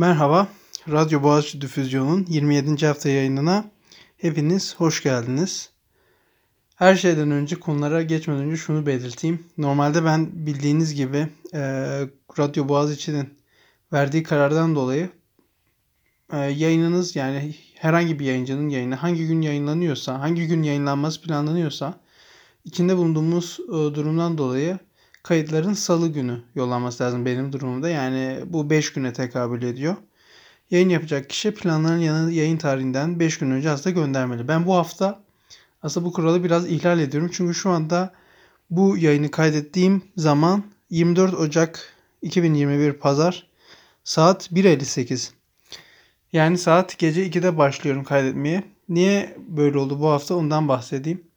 [0.00, 0.48] Merhaba,
[0.90, 2.86] Radyo Boğaziçi Difüzyon'un 27.
[2.86, 3.64] hafta yayınına
[4.16, 5.70] hepiniz hoş geldiniz.
[6.76, 9.46] Her şeyden önce konulara geçmeden önce şunu belirteyim.
[9.58, 11.60] Normalde ben bildiğiniz gibi e,
[12.38, 13.38] Radyo Boğaziçi'nin
[13.92, 15.10] verdiği karardan dolayı
[16.32, 22.00] e, yayınınız yani herhangi bir yayıncının yayını hangi gün yayınlanıyorsa, hangi gün yayınlanması planlanıyorsa
[22.64, 24.78] içinde bulunduğumuz e, durumdan dolayı
[25.22, 27.88] kayıtların salı günü yollanması lazım benim durumumda.
[27.88, 29.96] Yani bu 5 güne tekabül ediyor.
[30.70, 34.48] Yayın yapacak kişi planlanan yayın tarihinden 5 gün önce aslında göndermeli.
[34.48, 35.22] Ben bu hafta
[35.82, 37.30] aslında bu kuralı biraz ihlal ediyorum.
[37.32, 38.12] Çünkü şu anda
[38.70, 43.46] bu yayını kaydettiğim zaman 24 Ocak 2021 Pazar
[44.04, 45.30] saat 1.58.
[46.32, 48.64] Yani saat gece 2'de başlıyorum kaydetmeye.
[48.88, 51.29] Niye böyle oldu bu hafta ondan bahsedeyim.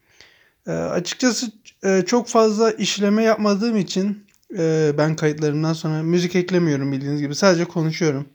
[0.67, 1.52] E, açıkçası
[1.84, 4.26] e, çok fazla işleme yapmadığım için
[4.58, 7.36] e, ben kayıtlarımdan sonra müzik eklemiyorum bildiğiniz gibi.
[7.36, 8.26] Sadece konuşuyorum.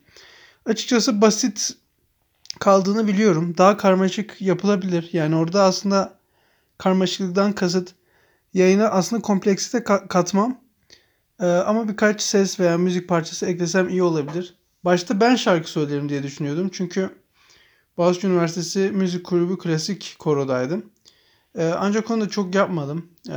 [0.67, 1.73] Açıkçası basit
[2.61, 3.55] kaldığını biliyorum.
[3.59, 5.11] Daha karmaşık yapılabilir.
[5.13, 6.19] Yani orada aslında
[6.79, 7.95] karmaşıklıktan kasıt
[8.55, 10.61] yayına aslında kompleksite katmam.
[11.41, 14.55] Ee, ama birkaç ses veya müzik parçası eklesem iyi olabilir.
[14.85, 16.71] Başta ben şarkı söylerim diye düşünüyordum.
[16.73, 17.11] Çünkü
[17.97, 20.91] Boğaziçi Üniversitesi Müzik Kulübü Klasik Koro'daydım.
[21.59, 23.07] Ee, ancak onu da çok yapmadım.
[23.29, 23.35] Ee,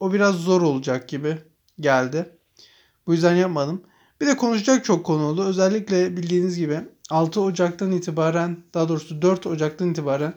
[0.00, 1.38] o biraz zor olacak gibi
[1.80, 2.38] geldi.
[3.06, 3.82] Bu yüzden yapmadım.
[4.20, 5.44] Bir de konuşacak çok konu oldu.
[5.44, 6.80] Özellikle bildiğiniz gibi
[7.10, 10.34] 6 Ocak'tan itibaren daha doğrusu 4 Ocak'tan itibaren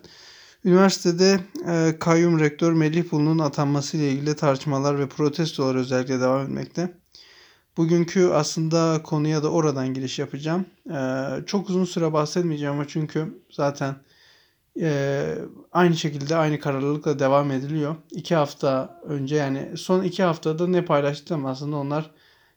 [0.65, 6.93] üniversitede e, kayyum rektör Melih Bulu'nun atanması ile ilgili tartışmalar ve protestolar özellikle devam etmekte.
[7.77, 10.65] Bugünkü aslında konuya da oradan giriş yapacağım.
[10.89, 10.99] E,
[11.45, 13.95] çok uzun süre bahsetmeyeceğim ama çünkü zaten
[14.81, 15.36] e,
[15.72, 17.95] aynı şekilde aynı kararlılıkla devam ediliyor.
[18.11, 22.11] İki hafta önce yani son iki haftada ne paylaştım aslında onlar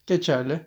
[0.07, 0.67] geçerli.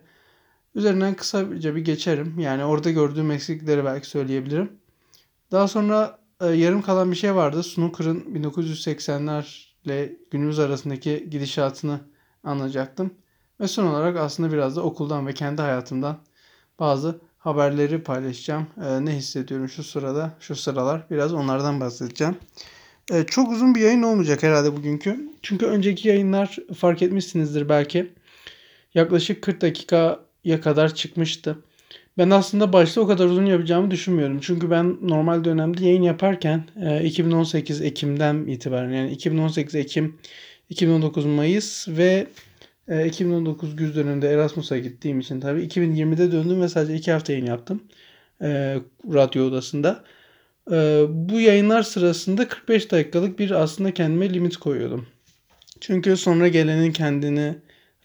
[0.74, 2.38] Üzerinden kısaca bir geçerim.
[2.38, 4.72] Yani orada gördüğüm eksiklikleri belki söyleyebilirim.
[5.52, 7.62] Daha sonra e, yarım kalan bir şey vardı.
[7.62, 12.00] Snooker'ın 1980'lerle günümüz arasındaki gidişatını
[12.44, 13.14] anlayacaktım.
[13.60, 16.18] Ve son olarak aslında biraz da okuldan ve kendi hayatımdan
[16.78, 18.66] bazı haberleri paylaşacağım.
[18.84, 22.36] E, ne hissediyorum şu sırada, şu sıralar biraz onlardan bahsedeceğim.
[23.12, 25.30] E, çok uzun bir yayın olmayacak herhalde bugünkü.
[25.42, 28.12] Çünkü önceki yayınlar fark etmişsinizdir belki.
[28.94, 31.58] Yaklaşık 40 dakikaya kadar çıkmıştı.
[32.18, 34.38] Ben aslında başta o kadar uzun yapacağımı düşünmüyorum.
[34.40, 36.64] Çünkü ben normal dönemde yayın yaparken
[37.04, 40.18] 2018 e, Ekim'den itibaren yani 2018 Ekim,
[40.70, 42.26] 2019 Mayıs ve
[42.88, 47.46] 2019 e, güz döneminde Erasmus'a gittiğim için tabii 2020'de döndüm ve sadece 2 hafta yayın
[47.46, 47.82] yaptım
[48.42, 48.78] e,
[49.12, 50.04] radyo odasında.
[50.72, 55.06] E, bu yayınlar sırasında 45 dakikalık bir aslında kendime limit koyuyordum.
[55.80, 57.54] Çünkü sonra gelenin kendini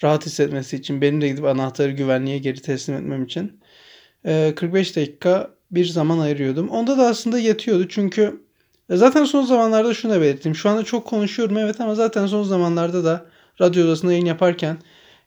[0.04, 3.60] rahat hissetmesi için benim de gidip anahtarı güvenliğe geri teslim etmem için
[4.56, 6.70] 45 dakika bir zaman ayırıyordum.
[6.70, 8.42] Onda da aslında yetiyordu çünkü
[8.90, 10.56] zaten son zamanlarda şunu belirttim.
[10.56, 13.26] Şu anda çok konuşuyorum evet ama zaten son zamanlarda da
[13.62, 14.78] radyo odasında yayın yaparken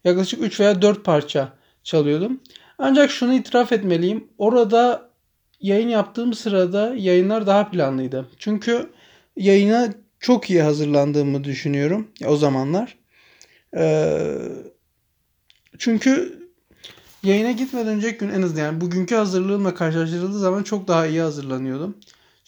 [0.04, 1.52] yaklaşık 3 veya 4 parça
[1.84, 2.40] çalıyordum.
[2.78, 4.28] Ancak şunu itiraf etmeliyim.
[4.38, 5.10] Orada
[5.60, 8.28] yayın yaptığım sırada yayınlar daha planlıydı.
[8.38, 8.90] Çünkü
[9.36, 9.88] yayına
[10.20, 12.98] çok iyi hazırlandığımı düşünüyorum o zamanlar.
[13.76, 14.38] Ee,
[15.78, 16.38] çünkü
[17.22, 21.96] yayına gitmeden önceki gün en azından yani bugünkü hazırlığımla karşılaştırıldığı zaman çok daha iyi hazırlanıyordum.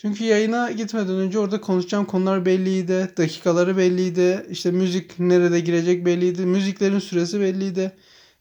[0.04, 3.12] Çünkü yayına gitmeden önce orada konuşacağım konular belliydi.
[3.16, 4.46] Dakikaları belliydi.
[4.50, 6.46] İşte müzik nerede girecek belliydi.
[6.46, 7.92] Müziklerin süresi belliydi.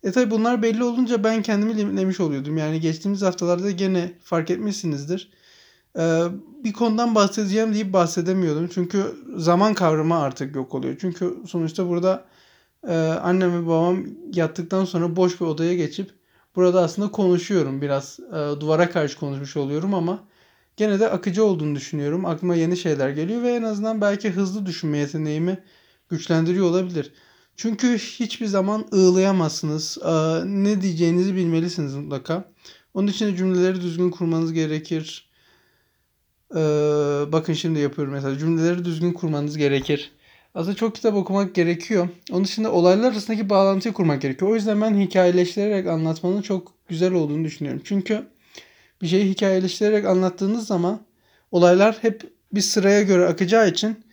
[0.03, 2.57] E tabi bunlar belli olunca ben kendimi limitlemiş oluyordum.
[2.57, 5.31] Yani geçtiğimiz haftalarda gene fark etmişsinizdir.
[5.97, 6.22] Ee,
[6.63, 8.69] bir konudan bahsedeceğim deyip bahsedemiyordum.
[8.74, 10.95] Çünkü zaman kavramı artık yok oluyor.
[11.01, 12.25] Çünkü sonuçta burada
[12.88, 16.12] e, annem ve babam yattıktan sonra boş bir odaya geçip
[16.56, 17.81] burada aslında konuşuyorum.
[17.81, 20.24] Biraz e, duvara karşı konuşmuş oluyorum ama
[20.78, 22.26] gene de akıcı olduğunu düşünüyorum.
[22.26, 25.58] Aklıma yeni şeyler geliyor ve en azından belki hızlı düşünme yeteneğimi
[26.10, 27.14] güçlendiriyor olabilir.
[27.56, 29.98] Çünkü hiçbir zaman ığlayamazsınız.
[30.46, 32.52] Ne diyeceğinizi bilmelisiniz mutlaka.
[32.94, 35.30] Onun için de cümleleri düzgün kurmanız gerekir.
[37.31, 38.38] Bakın şimdi yapıyorum mesela.
[38.38, 40.12] Cümleleri düzgün kurmanız gerekir.
[40.56, 42.10] Aslında çok kitap okumak gerekiyor.
[42.31, 44.52] Onun dışında olaylar arasındaki bağlantıyı kurmak gerekiyor.
[44.52, 47.81] O yüzden ben hikayeleştirerek anlatmanın çok güzel olduğunu düşünüyorum.
[47.86, 48.28] Çünkü
[49.04, 51.00] bir şeyi hikayeleştirerek anlattığınız zaman
[51.52, 54.04] olaylar hep bir sıraya göre akacağı için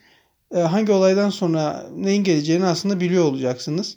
[0.55, 3.97] e, hangi olaydan sonra neyin geleceğini aslında biliyor olacaksınız.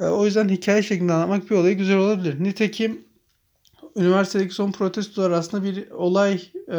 [0.00, 2.44] E, o yüzden hikaye şeklinde anlatmak bir olayı güzel olabilir.
[2.44, 3.04] Nitekim
[3.96, 6.76] üniversitedeki son protestolar aslında bir olay e,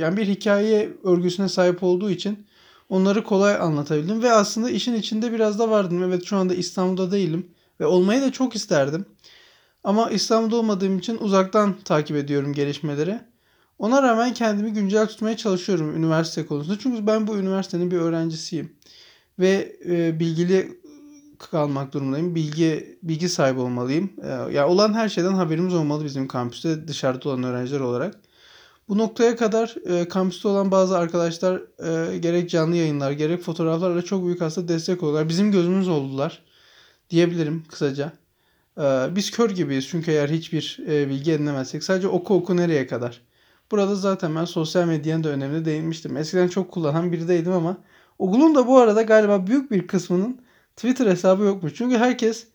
[0.00, 2.46] yani bir hikaye örgüsüne sahip olduğu için
[2.88, 6.02] onları kolay anlatabildim ve aslında işin içinde biraz da vardım.
[6.02, 7.46] Evet şu anda İstanbul'da değilim
[7.80, 9.06] ve olmayı da çok isterdim.
[9.84, 13.20] Ama İstanbul'da olmadığım için uzaktan takip ediyorum gelişmeleri.
[13.78, 16.78] Ona rağmen kendimi güncel tutmaya çalışıyorum üniversite konusunda.
[16.78, 18.72] Çünkü ben bu üniversitenin bir öğrencisiyim.
[19.38, 20.80] Ve e, bilgili
[21.38, 22.34] kalmak durumundayım.
[22.34, 24.10] Bilgi bilgi sahibi olmalıyım.
[24.22, 28.20] E, ya yani olan her şeyden haberimiz olmalı bizim kampüste dışarıda olan öğrenciler olarak.
[28.88, 31.62] Bu noktaya kadar e, kampüste olan bazı arkadaşlar
[32.12, 35.28] e, gerek canlı yayınlar gerek fotoğraflarla çok büyük aslında destek oldular.
[35.28, 36.42] Bizim gözümüz oldular
[37.10, 38.12] diyebilirim kısaca.
[38.78, 43.20] E, biz kör gibiyiz çünkü eğer hiçbir e, bilgi edinemezsek sadece oku oku nereye kadar.
[43.70, 46.16] Burada zaten ben sosyal medyanın da önemli değinmiştim.
[46.16, 47.76] Eskiden çok kullanan birideydim ama
[48.18, 50.40] okulun da bu arada galiba büyük bir kısmının
[50.76, 51.72] Twitter hesabı yokmuş.
[51.74, 52.46] Çünkü herkes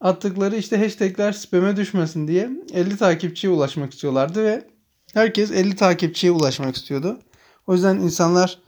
[0.00, 4.64] attıkları işte hashtagler spam'e düşmesin diye 50 takipçiye ulaşmak istiyorlardı ve
[5.14, 7.18] herkes 50 takipçiye ulaşmak istiyordu.
[7.66, 8.58] O yüzden insanlar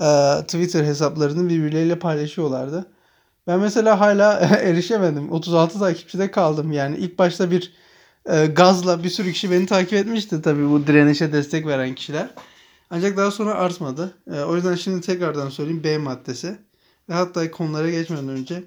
[0.00, 0.06] e,
[0.42, 2.86] Twitter hesaplarını birbirleriyle paylaşıyorlardı.
[3.46, 5.32] Ben mesela hala erişemedim.
[5.32, 6.72] 36 takipçide kaldım.
[6.72, 7.72] Yani ilk başta bir
[8.26, 12.30] e, gazla bir sürü kişi beni takip etmişti tabii bu direnişe destek veren kişiler.
[12.90, 14.14] Ancak daha sonra artmadı.
[14.32, 16.58] E, o yüzden şimdi tekrardan söyleyeyim B maddesi.
[17.08, 18.64] Ve hatta konulara geçmeden önce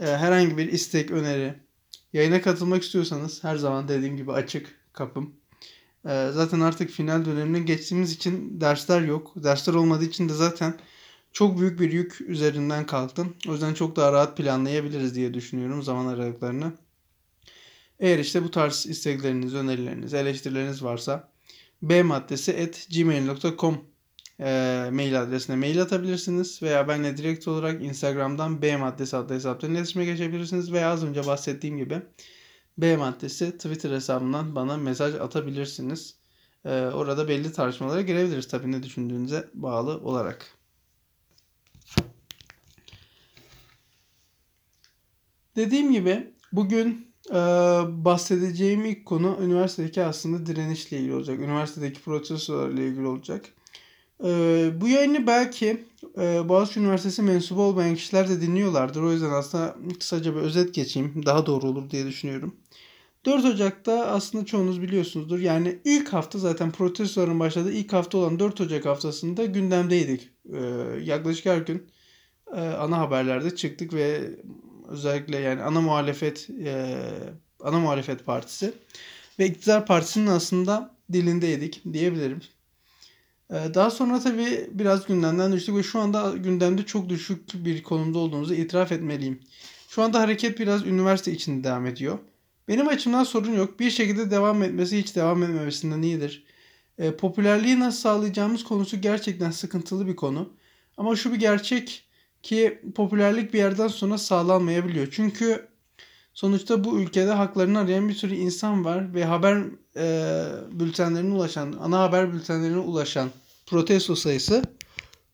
[0.00, 1.54] e, herhangi bir istek, öneri,
[2.12, 5.34] yayına katılmak istiyorsanız her zaman dediğim gibi açık kapım.
[6.08, 9.32] E, zaten artık final dönemine geçtiğimiz için dersler yok.
[9.36, 10.74] Dersler olmadığı için de zaten
[11.32, 13.36] çok büyük bir yük üzerinden kalktım.
[13.48, 16.72] O yüzden çok daha rahat planlayabiliriz diye düşünüyorum zaman aralıklarını.
[18.00, 21.28] Eğer işte bu tarz istekleriniz, önerileriniz, eleştirileriniz varsa
[21.82, 23.84] b maddesi at gmail.com
[24.40, 30.04] e, mail adresine mail atabilirsiniz veya benle direkt olarak Instagram'dan B maddesi adlı hesaptan iletişime
[30.04, 32.02] geçebilirsiniz veya az önce bahsettiğim gibi
[32.78, 36.16] B maddesi Twitter hesabından bana mesaj atabilirsiniz.
[36.64, 40.61] E, orada belli tartışmalara girebiliriz tabii ne düşündüğünüze bağlı olarak.
[45.56, 47.34] Dediğim gibi bugün ee,
[47.88, 51.40] bahsedeceğim ilk konu üniversitedeki aslında direnişle ilgili olacak.
[51.40, 53.44] Üniversitedeki protestolarla ilgili olacak.
[54.24, 55.84] Ee, bu yayını belki
[56.18, 59.02] e, Boğaziçi Üniversitesi mensubu olmayan kişiler de dinliyorlardır.
[59.02, 61.22] O yüzden aslında kısaca bir özet geçeyim.
[61.26, 62.56] Daha doğru olur diye düşünüyorum.
[63.24, 65.38] 4 Ocak'ta aslında çoğunuz biliyorsunuzdur.
[65.38, 70.30] Yani ilk hafta zaten protestoların başladığı ilk hafta olan 4 Ocak haftasında gündemdeydik.
[70.52, 70.58] Ee,
[71.02, 71.86] yaklaşık her gün
[72.56, 74.30] e, ana haberlerde çıktık ve
[74.92, 76.96] özellikle yani ana muhalefet e,
[77.60, 78.72] ana muhalefet partisi
[79.38, 82.40] ve iktidar partisinin aslında dilindeydik diyebilirim.
[83.50, 88.18] E, daha sonra tabii biraz gündemden düştük ve şu anda gündemde çok düşük bir konumda
[88.18, 89.40] olduğumuzu itiraf etmeliyim.
[89.88, 92.18] Şu anda hareket biraz üniversite içinde devam ediyor.
[92.68, 93.80] Benim açımdan sorun yok.
[93.80, 96.44] Bir şekilde devam etmesi hiç devam etmemesinden iyidir.
[96.98, 100.52] E, popülerliği nasıl sağlayacağımız konusu gerçekten sıkıntılı bir konu.
[100.96, 102.04] Ama şu bir gerçek
[102.42, 105.08] ki popülerlik bir yerden sonra sağlanmayabiliyor.
[105.10, 105.68] Çünkü
[106.34, 109.62] sonuçta bu ülkede haklarını arayan bir sürü insan var ve haber
[109.96, 113.30] e, bültenlerine ulaşan, ana haber bültenlerine ulaşan
[113.66, 114.62] protesto sayısı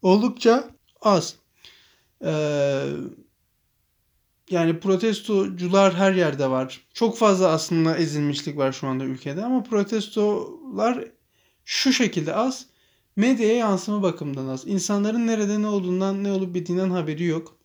[0.02, 0.70] oldukça
[1.00, 1.34] az.
[2.24, 2.32] E,
[4.50, 6.80] yani protestocular her yerde var.
[6.94, 11.04] Çok fazla aslında ezilmişlik var şu anda ülkede ama protestolar
[11.64, 12.66] şu şekilde az
[13.18, 14.66] medyaya yansıma bakımından az.
[14.66, 17.56] İnsanların nerede ne olduğundan ne olup bittiğinden haberi yok.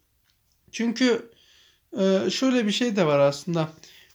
[0.71, 1.29] Çünkü
[1.99, 3.69] e, şöyle bir şey de var aslında.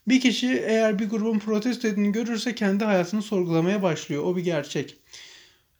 [0.08, 4.22] Bir kişi eğer bir grubun protesto ettiğini görürse kendi hayatını sorgulamaya başlıyor.
[4.24, 4.96] O bir gerçek.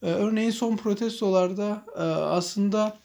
[0.02, 2.98] E, örneğin son protestolarda e, aslında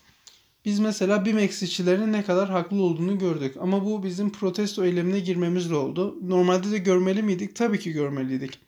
[0.66, 3.56] biz mesela BİMEX işçilerinin ne kadar haklı olduğunu gördük.
[3.60, 6.18] Ama bu bizim protesto eylemine girmemizle oldu.
[6.22, 7.56] Normalde de görmeli miydik?
[7.56, 8.60] Tabii ki görmeliydik.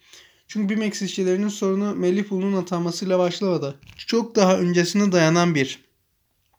[0.47, 3.75] Çünkü BİMEX işçilerinin sorunu Melih Bulu'nun atanmasıyla başlamadı.
[3.97, 5.79] Çok daha öncesine dayanan bir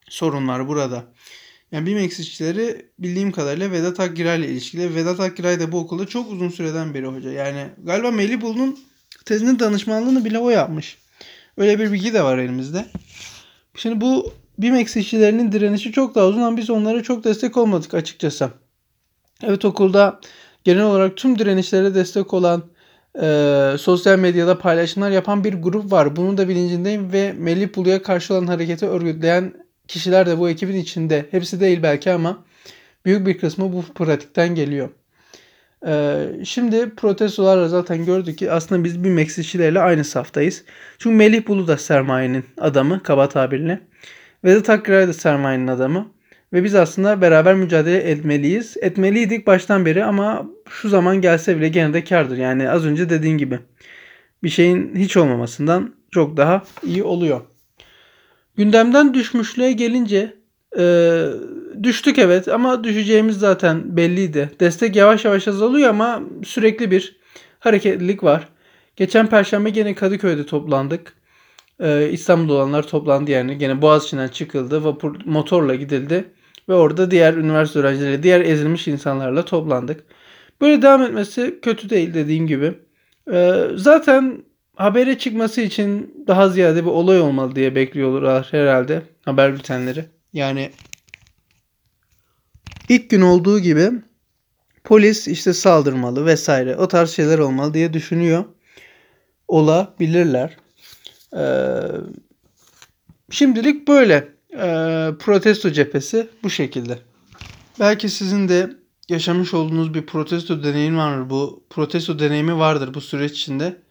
[0.09, 1.05] sorun var burada.
[1.73, 4.95] Yani BİMEX işçileri bildiğim kadarıyla Vedat Akgiray ile ilişkili.
[4.95, 7.31] Vedat Akgiray da bu okulda çok uzun süreden beri hoca.
[7.33, 8.79] Yani galiba Melih Bulu'nun
[9.25, 10.99] tezinin danışmanlığını bile o yapmış.
[11.57, 12.87] Öyle bir bilgi de var elimizde.
[13.75, 18.51] Şimdi bu BİMEX işçilerinin direnişi çok daha uzun ama biz onlara çok destek olmadık açıkçası.
[19.43, 20.21] Evet okulda
[20.65, 22.63] genel olarak tüm direnişlere destek olan
[23.23, 26.17] e, sosyal medyada paylaşımlar yapan bir grup var.
[26.17, 29.53] Bunun da bilincindeyim ve Melih Bulu'ya karşı olan hareketi örgütleyen
[29.89, 31.27] kişiler de bu ekibin içinde.
[31.31, 32.45] Hepsi değil belki ama
[33.05, 34.89] büyük bir kısmı bu pratikten geliyor.
[35.87, 40.65] Ee, şimdi protestolarla zaten gördük ki aslında biz bir Meksişçilerle aynı saftayız.
[40.99, 43.81] Çünkü Melih Bulu da sermayenin adamı kaba tabirle.
[44.45, 46.16] Vedat Akgüray da sermayenin adamı.
[46.53, 48.77] Ve biz aslında beraber mücadele etmeliyiz.
[48.81, 52.37] Etmeliydik baştan beri ama şu zaman gelse bile gene de kardır.
[52.37, 53.61] Yani az önce dediğin gibi
[54.43, 57.41] bir şeyin hiç olmamasından çok daha iyi oluyor.
[58.57, 60.35] Gündemden düşmüşlüğe gelince
[60.79, 61.25] e,
[61.83, 64.51] düştük evet ama düşeceğimiz zaten belliydi.
[64.61, 67.17] Destek yavaş yavaş azalıyor ama sürekli bir
[67.59, 68.49] hareketlilik var.
[68.97, 71.13] Geçen perşembe gene Kadıköy'de toplandık.
[71.81, 73.59] Ee, İstanbul'da olanlar toplandı yani.
[73.59, 74.85] Gene Boğaziçi'nden çıkıldı.
[74.85, 76.25] Vapur motorla gidildi.
[76.69, 80.05] Ve orada diğer üniversite öğrencileri, diğer ezilmiş insanlarla toplandık.
[80.61, 82.75] Böyle devam etmesi kötü değil dediğim gibi.
[83.33, 84.45] Ee, zaten
[84.77, 90.05] habere çıkması için daha ziyade bir olay olmalı diye bekliyorlar herhalde haber bültenleri.
[90.33, 90.71] Yani
[92.89, 93.91] ilk gün olduğu gibi
[94.85, 98.45] polis işte saldırmalı vesaire o tarz şeyler olmalı diye düşünüyor
[99.49, 100.57] olabilirler.
[101.37, 101.81] Ee,
[103.31, 104.36] şimdilik böyle.
[104.57, 106.99] Ee, protesto cephesi bu şekilde.
[107.81, 108.71] Belki sizin de
[109.09, 111.31] yaşamış olduğunuz bir protesto deneyimi vardır.
[111.31, 113.83] Bu protesto deneyimi vardır bu süreç içinde.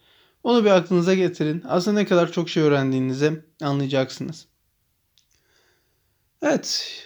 [0.43, 1.63] Onu bir aklınıza getirin.
[1.67, 4.45] Aslında ne kadar çok şey öğrendiğinizi anlayacaksınız.
[6.41, 7.01] Evet.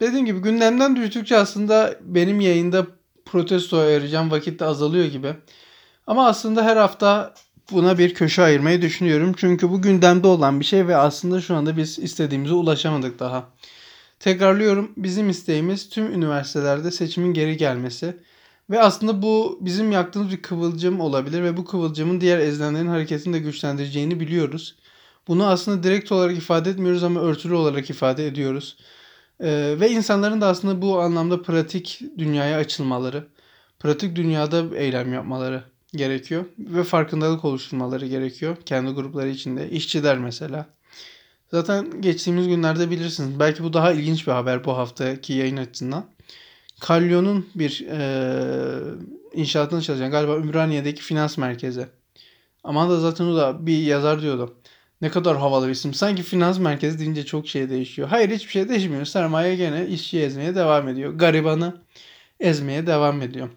[0.00, 2.86] Dediğim gibi gündemden düştükçe aslında benim yayında
[3.24, 5.34] protesto ayıracağım vakit de azalıyor gibi.
[6.06, 7.34] Ama aslında her hafta
[7.72, 9.34] buna bir köşe ayırmayı düşünüyorum.
[9.36, 13.48] Çünkü bu gündemde olan bir şey ve aslında şu anda biz istediğimize ulaşamadık daha.
[14.20, 18.16] Tekrarlıyorum bizim isteğimiz tüm üniversitelerde seçimin geri gelmesi.
[18.70, 23.38] Ve aslında bu bizim yaktığımız bir kıvılcım olabilir ve bu kıvılcımın diğer ezilenlerin hareketini de
[23.38, 24.76] güçlendireceğini biliyoruz.
[25.28, 28.76] Bunu aslında direkt olarak ifade etmiyoruz ama örtülü olarak ifade ediyoruz.
[29.40, 33.26] Ee, ve insanların da aslında bu anlamda pratik dünyaya açılmaları,
[33.80, 35.64] pratik dünyada eylem yapmaları
[35.96, 39.70] gerekiyor ve farkındalık oluşturmaları gerekiyor kendi grupları içinde.
[39.70, 40.66] İşçiler mesela.
[41.50, 43.40] Zaten geçtiğimiz günlerde bilirsiniz.
[43.40, 46.04] Belki bu daha ilginç bir haber bu haftaki yayın açısından.
[46.80, 48.00] Kalyon'un bir e,
[49.34, 51.86] inşaatını çalışan galiba Ümraniye'deki finans merkezi.
[52.64, 54.54] Ama da zaten o da bir yazar diyordu.
[55.00, 55.94] Ne kadar havalı bir isim.
[55.94, 58.08] Sanki finans merkezi deyince çok şey değişiyor.
[58.08, 59.04] Hayır hiçbir şey değişmiyor.
[59.04, 61.14] Sermaye gene işçi ezmeye devam ediyor.
[61.14, 61.82] Garibanı
[62.40, 63.48] ezmeye devam ediyor.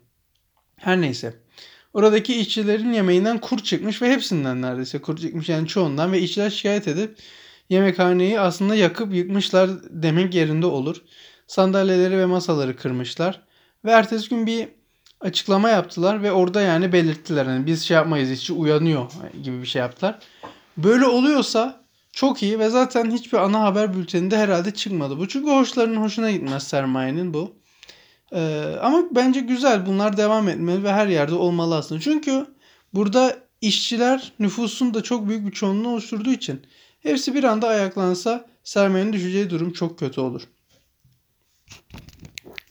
[0.76, 1.34] Her neyse.
[1.94, 6.88] Oradaki işçilerin yemeğinden kur çıkmış ve hepsinden neredeyse kur çıkmış yani çoğundan ve işçiler şikayet
[6.88, 7.18] edip
[7.70, 11.02] yemekhaneyi aslında yakıp yıkmışlar demek yerinde olur.
[11.48, 13.42] Sandalyeleri ve masaları kırmışlar
[13.86, 14.68] ve ertesi gün bir
[15.22, 19.12] açıklama yaptılar ve orada yani belirttiler hani biz şey yapmayız işçi uyanıyor
[19.44, 20.20] gibi bir şey yaptılar.
[20.78, 25.28] Böyle oluyorsa çok iyi ve zaten hiçbir ana haber bülteninde herhalde çıkmadı bu.
[25.28, 27.56] Çünkü hoşlarının hoşuna gitmez sermayenin bu.
[28.34, 32.02] Ee, ama bence güzel bunlar devam etmeli ve her yerde olmalı aslında.
[32.02, 32.46] Çünkü
[32.94, 36.62] burada işçiler nüfusun da çok büyük bir çoğunluğunu oluşturduğu için
[37.00, 40.42] hepsi bir anda ayaklansa sermayenin düşeceği durum çok kötü olur.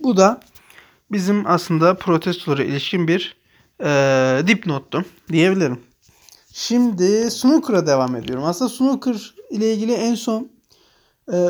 [0.01, 0.41] Bu da
[1.13, 3.37] bizim aslında protestolara ilişkin bir
[3.81, 5.81] e, dipnottu diyebilirim.
[6.53, 8.45] Şimdi snooker'a devam ediyorum.
[8.45, 10.51] Aslında snooker ile ilgili en son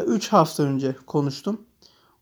[0.06, 1.67] 3 e, hafta önce konuştum.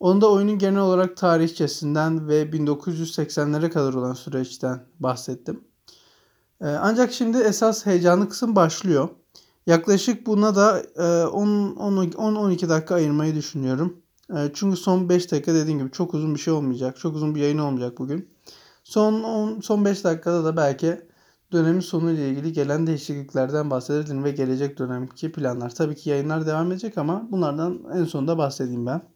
[0.01, 5.65] Onda oyunun genel olarak tarihçesinden ve 1980'lere kadar olan süreçten bahsettim.
[6.61, 9.09] Ee, ancak şimdi esas heyecanlı kısım başlıyor.
[9.67, 14.03] Yaklaşık buna da 10-12 e, dakika ayırmayı düşünüyorum.
[14.31, 16.97] E, çünkü son 5 dakika dediğim gibi çok uzun bir şey olmayacak.
[16.99, 18.29] Çok uzun bir yayın olmayacak bugün.
[18.85, 21.01] Son 10, son 5 dakikada da belki
[21.53, 25.75] dönemin sonu ile ilgili gelen değişikliklerden bahsedelim ve gelecek dönemki planlar.
[25.75, 29.16] Tabii ki yayınlar devam edecek ama bunlardan en sonunda bahsedeyim ben.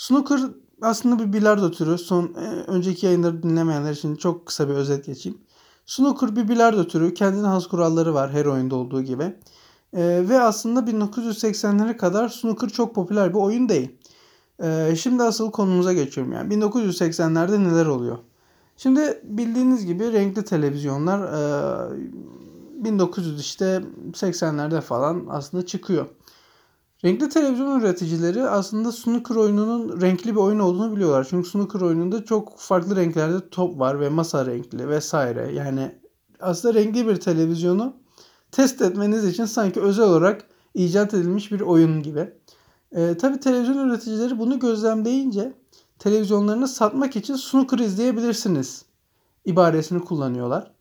[0.00, 0.40] Snooker
[0.82, 1.98] aslında bir bilardo türü.
[1.98, 5.38] Son e, önceki yayınları dinlemeyenler için çok kısa bir özet geçeyim.
[5.86, 7.14] Snooker bir bilardo türü.
[7.14, 9.22] Kendine has kuralları var her oyunda olduğu gibi.
[9.92, 13.96] E, ve aslında 1980'lere kadar snooker çok popüler bir oyun değil.
[14.62, 16.54] E, şimdi asıl konumuza geçiyorum yani.
[16.54, 18.18] 1980'lerde neler oluyor?
[18.76, 26.06] Şimdi bildiğiniz gibi renkli televizyonlar e, 1900 işte 80'lerde falan aslında çıkıyor.
[27.04, 31.26] Renkli televizyon üreticileri aslında snooker oyununun renkli bir oyun olduğunu biliyorlar.
[31.30, 35.52] Çünkü snooker oyununda çok farklı renklerde top var ve masa renkli vesaire.
[35.52, 35.94] Yani
[36.40, 37.96] aslında renkli bir televizyonu
[38.52, 42.32] test etmeniz için sanki özel olarak icat edilmiş bir oyun gibi.
[42.92, 45.52] E, tabii televizyon üreticileri bunu gözlemleyince
[45.98, 48.84] televizyonlarını satmak için snooker izleyebilirsiniz
[49.44, 50.72] ibaresini kullanıyorlar.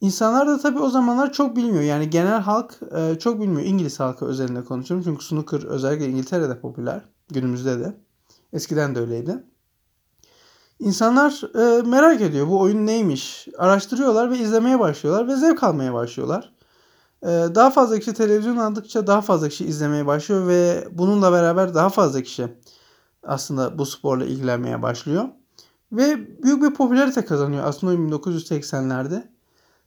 [0.00, 1.82] İnsanlar da tabii o zamanlar çok bilmiyor.
[1.82, 3.62] Yani genel halk e, çok bilmiyor.
[3.62, 5.04] İngiliz halkı özelinde konuşuyorum.
[5.04, 7.04] Çünkü snooker özellikle İngiltere'de popüler.
[7.28, 7.96] Günümüzde de.
[8.52, 9.44] Eskiden de öyleydi.
[10.78, 13.48] İnsanlar e, merak ediyor bu oyun neymiş.
[13.58, 16.52] Araştırıyorlar ve izlemeye başlıyorlar ve zevk almaya başlıyorlar.
[17.22, 21.88] E, daha fazla kişi televizyon aldıkça daha fazla kişi izlemeye başlıyor ve bununla beraber daha
[21.88, 22.48] fazla kişi
[23.22, 25.24] aslında bu sporla ilgilenmeye başlıyor.
[25.92, 29.29] Ve büyük bir popülarite kazanıyor aslında 1980'lerde.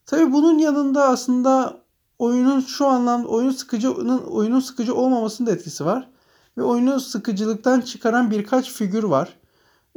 [0.05, 1.81] Tabii bunun yanında aslında
[2.19, 6.09] oyunun şu anlamda oyun sıkıcının oyunun sıkıcı olmamasının da etkisi var.
[6.57, 9.37] Ve oyunu sıkıcılıktan çıkaran birkaç figür var.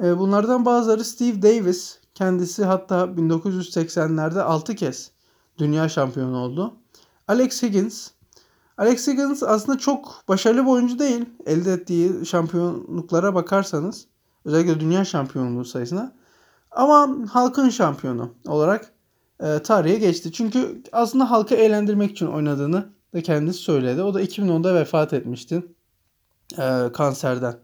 [0.03, 1.99] E, bunlardan bazıları Steve Davis.
[2.15, 5.11] Kendisi hatta 1980'lerde 6 kez
[5.59, 6.75] dünya şampiyonu oldu.
[7.29, 8.11] Alex Higgins.
[8.79, 11.25] Alex Higgins aslında çok başarılı bir oyuncu değil.
[11.47, 14.07] Elde ettiği şampiyonluklara bakarsanız.
[14.45, 16.13] Özellikle dünya şampiyonluğu sayısına.
[16.71, 18.93] Ama halkın şampiyonu olarak
[19.41, 20.33] e, tarihe geçti.
[20.33, 24.03] Çünkü aslında halkı eğlendirmek için oynadığını da kendisi söyledi.
[24.03, 25.63] O da 2010'da vefat etmişti
[26.59, 27.55] e, kanserden.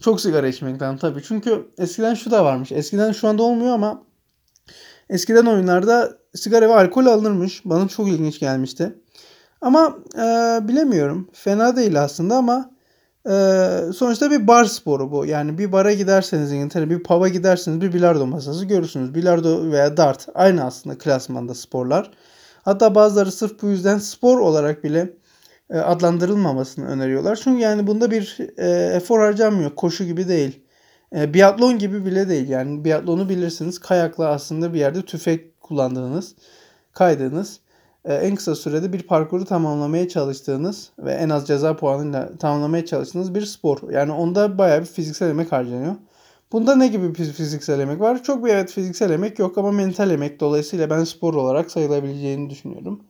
[0.00, 1.22] Çok sigara içmekten tabii.
[1.22, 2.72] Çünkü eskiden şu da varmış.
[2.72, 4.02] Eskiden şu anda olmuyor ama
[5.10, 7.62] eskiden oyunlarda sigara ve alkol alınırmış.
[7.64, 8.98] Bana çok ilginç gelmişti.
[9.60, 10.20] Ama e,
[10.68, 11.30] bilemiyorum.
[11.32, 12.75] Fena değil aslında ama
[13.94, 15.26] sonuçta bir bar sporu bu.
[15.26, 19.14] Yani bir bara giderseniz İngiltere, bir pub'a giderseniz bir bilardo masası görürsünüz.
[19.14, 22.10] Bilardo veya dart aynı aslında klasmanda sporlar.
[22.62, 25.12] Hatta bazıları sırf bu yüzden spor olarak bile
[25.70, 27.36] e, adlandırılmamasını öneriyorlar.
[27.36, 29.74] Çünkü yani bunda bir e, efor harcanmıyor.
[29.74, 30.60] Koşu gibi değil.
[31.16, 32.48] E, biatlon gibi bile değil.
[32.48, 33.78] Yani biatlonu bilirsiniz.
[33.78, 36.34] Kayakla aslında bir yerde tüfek kullandığınız,
[36.92, 37.60] kaydığınız
[38.14, 43.46] en kısa sürede bir parkuru tamamlamaya çalıştığınız ve en az ceza puanıyla tamamlamaya çalıştığınız bir
[43.46, 43.90] spor.
[43.90, 45.94] Yani onda bayağı bir fiziksel emek harcanıyor.
[46.52, 48.22] Bunda ne gibi fiziksel emek var?
[48.22, 53.00] Çok bir evet fiziksel emek yok ama mental emek dolayısıyla ben spor olarak sayılabileceğini düşünüyorum.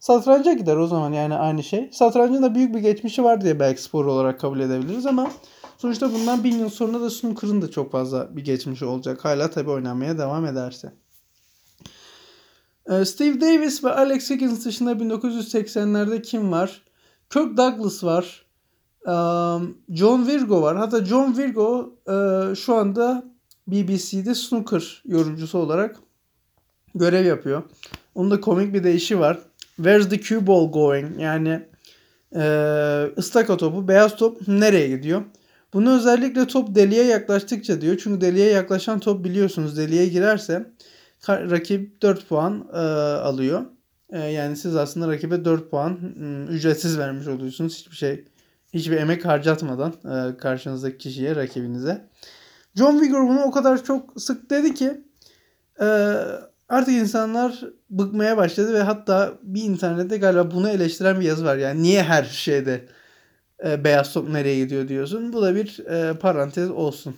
[0.00, 1.88] Satranca gider o zaman yani aynı şey.
[1.92, 5.30] Satrancın da büyük bir geçmişi var diye belki spor olarak kabul edebiliriz ama
[5.78, 9.24] sonuçta bundan bin yıl sonra da snooker'ın da çok fazla bir geçmişi olacak.
[9.24, 10.92] Hala tabii oynamaya devam ederse.
[12.90, 16.82] Ee, Steve Davis ve Alex Higgins dışında 1980'lerde kim var?
[17.30, 18.44] Kirk Douglas var.
[19.88, 20.76] John Virgo var.
[20.76, 23.24] Hatta John Virgo e, şu anda
[23.66, 25.96] BBC'de snooker yorumcusu olarak
[26.94, 27.62] görev yapıyor.
[28.14, 29.38] Onun da komik bir deyişi var.
[29.76, 31.20] Where's the cue ball going?
[31.20, 31.68] Yani
[32.36, 32.44] e,
[33.18, 35.22] ıstaka topu, beyaz top nereye gidiyor?
[35.72, 38.00] Bunu özellikle top deliğe yaklaştıkça diyor.
[38.02, 40.66] Çünkü deliğe yaklaşan top biliyorsunuz deliğe girerse
[41.28, 43.64] rakip 4 puan e, alıyor.
[44.10, 47.78] E, yani siz aslında rakibe 4 puan e, ücretsiz vermiş oluyorsunuz.
[47.78, 48.24] Hiçbir şey
[48.74, 52.08] hiçbir emek harcatmadan e, karşınızdaki kişiye, rakibinize.
[52.74, 55.04] John Vigor bunu o kadar çok sık dedi ki
[55.80, 55.86] e,
[56.68, 61.56] artık insanlar bıkmaya başladı ve hatta bir internette galiba bunu eleştiren bir yazı var.
[61.56, 62.88] Yani niye her şeyde
[63.64, 65.32] e, beyaz top nereye gidiyor diyorsun.
[65.32, 67.16] Bu da bir e, parantez olsun.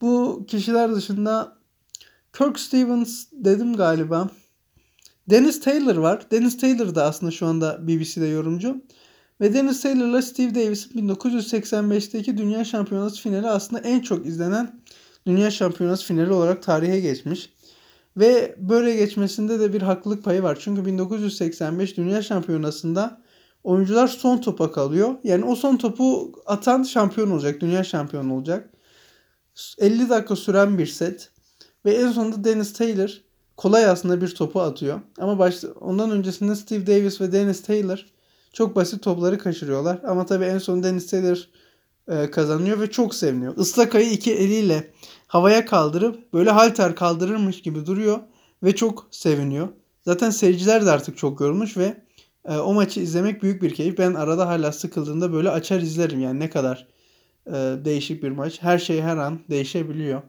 [0.00, 1.55] Bu kişiler dışında
[2.38, 4.28] Kirk Stevens dedim galiba.
[5.30, 6.30] Dennis Taylor var.
[6.30, 8.82] Dennis Taylor da aslında şu anda BBC'de yorumcu.
[9.40, 14.80] Ve Dennis Taylor'la Steve Davis'in 1985'teki Dünya Şampiyonası finali aslında en çok izlenen
[15.26, 17.50] Dünya Şampiyonası finali olarak tarihe geçmiş.
[18.16, 20.58] Ve böyle geçmesinde de bir haklılık payı var.
[20.60, 23.22] Çünkü 1985 Dünya Şampiyonası'nda
[23.64, 25.14] oyuncular son topa kalıyor.
[25.24, 27.60] Yani o son topu atan şampiyon olacak.
[27.60, 28.70] Dünya şampiyonu olacak.
[29.78, 31.30] 50 dakika süren bir set.
[31.86, 33.20] Ve en sonunda Dennis Taylor
[33.56, 35.00] kolay aslında bir topu atıyor.
[35.18, 38.06] Ama başta, ondan öncesinde Steve Davis ve Dennis Taylor
[38.52, 40.00] çok basit topları kaçırıyorlar.
[40.06, 41.48] Ama tabii en son Dennis Taylor
[42.08, 43.56] e, kazanıyor ve çok seviniyor.
[43.56, 44.90] Islakayı iki eliyle
[45.26, 48.18] havaya kaldırıp böyle halter kaldırırmış gibi duruyor
[48.62, 49.68] ve çok seviniyor.
[50.04, 52.02] Zaten seyirciler de artık çok yorulmuş ve
[52.44, 53.98] e, o maçı izlemek büyük bir keyif.
[53.98, 56.88] Ben arada hala sıkıldığında böyle açar izlerim yani ne kadar
[57.46, 57.52] e,
[57.84, 58.62] değişik bir maç.
[58.62, 60.22] Her şey her an değişebiliyor.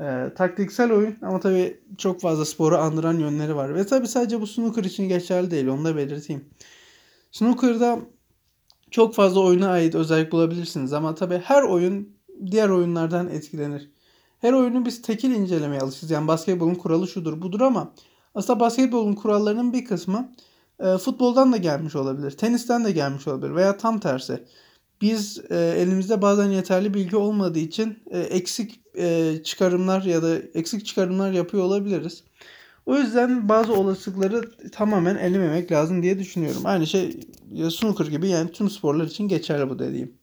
[0.00, 3.74] E, taktiksel oyun ama tabii çok fazla sporu andıran yönleri var.
[3.74, 5.66] Ve tabii sadece bu snooker için geçerli değil.
[5.66, 6.44] Onu da belirteyim.
[7.32, 7.98] Snooker'da
[8.90, 12.08] çok fazla oyuna ait özellik bulabilirsiniz ama tabii her oyun
[12.50, 13.90] diğer oyunlardan etkilenir.
[14.38, 16.10] Her oyunu biz tekil incelemeye alışırız.
[16.10, 17.92] Yani basketbolun kuralı şudur budur ama
[18.34, 20.32] aslında basketbolun kurallarının bir kısmı
[20.80, 22.30] e, futboldan da gelmiş olabilir.
[22.30, 24.44] Tenisten de gelmiş olabilir veya tam tersi
[25.00, 30.86] biz e, elimizde bazen yeterli bilgi olmadığı için e, eksik e, çıkarımlar ya da eksik
[30.86, 32.24] çıkarımlar yapıyor olabiliriz.
[32.86, 36.62] O yüzden bazı olasılıkları tamamen elememek lazım diye düşünüyorum.
[36.64, 37.20] Aynı şey
[37.52, 40.14] ya snooker gibi yani tüm sporlar için geçerli bu dediğim.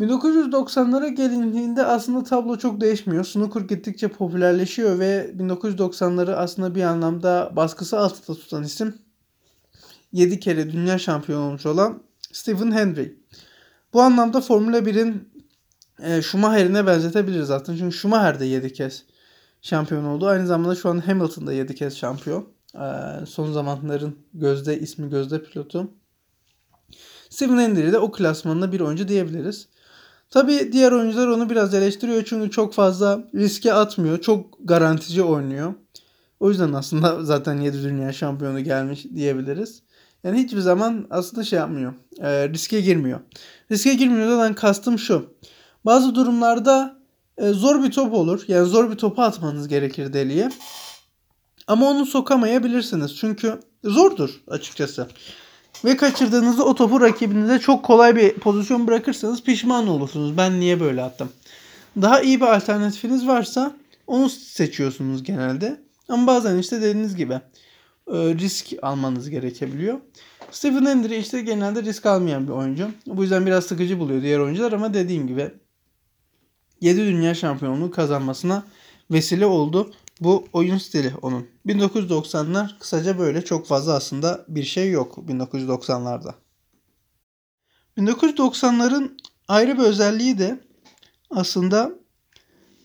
[0.00, 3.24] 1990'lara gelindiğinde aslında tablo çok değişmiyor.
[3.24, 8.94] Snooker gittikçe popülerleşiyor ve 1990'ları aslında bir anlamda baskısı altında tutan isim
[10.12, 13.14] 7 kere dünya şampiyonu olmuş olan Stephen Hendry.
[13.92, 15.27] Bu anlamda Formula 1'in
[16.02, 17.76] e, Schumacher'ine benzetebiliriz zaten.
[17.76, 19.04] Çünkü Schumacher de 7 kez
[19.62, 20.26] şampiyon oldu.
[20.26, 22.48] Aynı zamanda şu an Hamilton da 7 kez şampiyon.
[22.74, 22.86] E,
[23.26, 25.90] son zamanların gözde ismi gözde pilotu.
[27.30, 29.68] Stephen Hendry de o klasmanında bir oyuncu diyebiliriz.
[30.30, 34.20] Tabi diğer oyuncular onu biraz eleştiriyor çünkü çok fazla riske atmıyor.
[34.20, 35.74] Çok garantici oynuyor.
[36.40, 39.82] O yüzden aslında zaten 7 dünya şampiyonu gelmiş diyebiliriz.
[40.24, 41.94] Yani hiçbir zaman aslında şey yapmıyor.
[42.20, 43.20] E, riske girmiyor.
[43.70, 45.34] Riske girmiyordan kastım şu.
[45.84, 46.98] Bazı durumlarda
[47.38, 48.44] e, zor bir top olur.
[48.48, 50.50] Yani zor bir topu atmanız gerekir deliye.
[51.66, 53.16] Ama onu sokamayabilirsiniz.
[53.16, 55.08] Çünkü zordur açıkçası.
[55.84, 60.36] Ve kaçırdığınızda o topu rakibinize çok kolay bir pozisyon bırakırsanız pişman olursunuz.
[60.36, 61.28] Ben niye böyle attım?
[62.02, 63.72] Daha iyi bir alternatifiniz varsa
[64.06, 65.80] onu seçiyorsunuz genelde.
[66.08, 69.98] Ama bazen işte dediğiniz gibi e, risk almanız gerekebiliyor.
[70.50, 72.88] Stephen Hendry işte genelde risk almayan bir oyuncu.
[73.06, 75.50] Bu yüzden biraz sıkıcı buluyor diğer oyuncular ama dediğim gibi
[76.80, 78.66] 7 dünya şampiyonluğu kazanmasına
[79.10, 79.92] vesile oldu.
[80.20, 81.46] Bu oyun stili onun.
[81.66, 86.34] 1990'lar kısaca böyle çok fazla aslında bir şey yok 1990'larda.
[87.98, 89.10] 1990'ların
[89.48, 90.60] ayrı bir özelliği de
[91.30, 91.92] aslında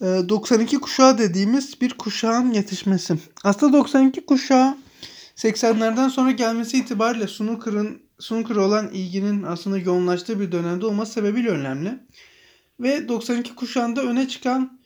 [0.02, 3.18] 92 kuşağı dediğimiz bir kuşağın yetişmesi.
[3.44, 4.78] Aslında 92 kuşağı
[5.36, 12.00] 80'lerden sonra gelmesi itibariyle snooker'ın snooker olan ilginin aslında yoğunlaştığı bir dönemde olması sebebiyle önemli.
[12.84, 14.80] Ve 92 kuşağında öne çıkan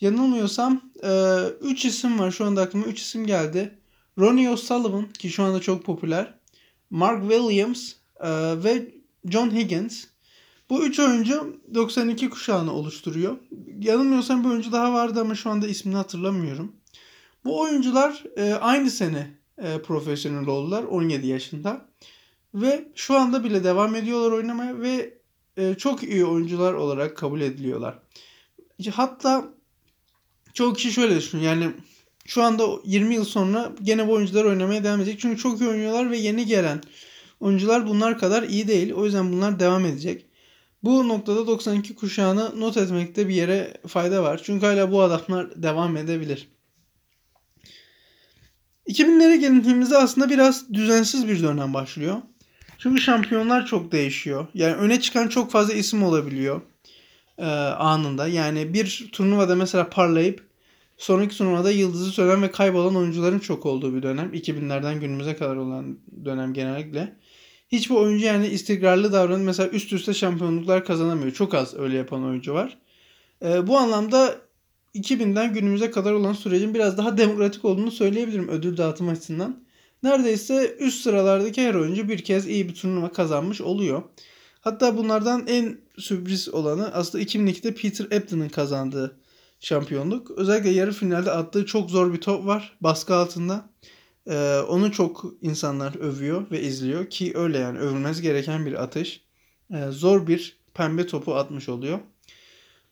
[0.00, 0.82] yanılmıyorsam
[1.60, 3.78] 3 e, isim var şu anda aklıma 3 isim geldi.
[4.18, 6.34] Ronnie O'Sullivan ki şu anda çok popüler.
[6.90, 8.30] Mark Williams e,
[8.64, 10.04] ve John Higgins.
[10.70, 13.36] Bu üç oyuncu 92 kuşağını oluşturuyor.
[13.80, 16.72] Yanılmıyorsam bir oyuncu daha vardı ama şu anda ismini hatırlamıyorum.
[17.44, 21.88] Bu oyuncular e, aynı sene e, profesyonel oldular 17 yaşında.
[22.54, 25.21] Ve şu anda bile devam ediyorlar oynamaya ve
[25.56, 27.98] e, çok iyi oyuncular olarak kabul ediliyorlar.
[28.92, 29.44] Hatta
[30.54, 31.72] çoğu kişi şöyle düşünüyor yani
[32.26, 35.20] şu anda 20 yıl sonra gene bu oyuncular oynamaya devam edecek.
[35.20, 36.80] Çünkü çok iyi oynuyorlar ve yeni gelen
[37.40, 38.92] oyuncular bunlar kadar iyi değil.
[38.92, 40.26] O yüzden bunlar devam edecek.
[40.82, 44.40] Bu noktada 92 kuşağını not etmekte bir yere fayda var.
[44.44, 46.48] Çünkü hala bu adamlar devam edebilir.
[48.86, 52.22] 2000'lere gelindiğimizde aslında biraz düzensiz bir dönem başlıyor.
[52.82, 54.46] Çünkü şampiyonlar çok değişiyor.
[54.54, 56.60] Yani öne çıkan çok fazla isim olabiliyor
[57.38, 58.28] e, anında.
[58.28, 60.44] Yani bir turnuvada mesela parlayıp
[60.96, 64.34] sonraki turnuvada yıldızı sönen ve kaybolan oyuncuların çok olduğu bir dönem.
[64.34, 67.16] 2000'lerden günümüze kadar olan dönem genellikle.
[67.72, 71.32] Hiçbir oyuncu yani istikrarlı davranıp mesela üst üste şampiyonluklar kazanamıyor.
[71.32, 72.78] Çok az öyle yapan oyuncu var.
[73.44, 74.36] E, bu anlamda
[74.94, 79.62] 2000'den günümüze kadar olan sürecin biraz daha demokratik olduğunu söyleyebilirim ödül dağıtım açısından.
[80.02, 84.02] Neredeyse üst sıralardaki her oyuncu bir kez iyi bir turnuva kazanmış oluyor.
[84.60, 89.16] Hatta bunlardan en sürpriz olanı aslında 2002'de Peter Ebdon'ın kazandığı
[89.60, 90.30] şampiyonluk.
[90.30, 93.70] Özellikle yarı finalde attığı çok zor bir top var baskı altında.
[94.26, 99.20] Ee, onu çok insanlar övüyor ve izliyor ki öyle yani övülmez gereken bir atış.
[99.74, 101.98] Ee, zor bir pembe topu atmış oluyor.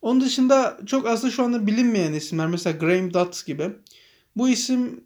[0.02, 3.70] Onun dışında çok aslında şu anda bilinmeyen isimler mesela Graham Dutz gibi.
[4.36, 5.04] Bu isim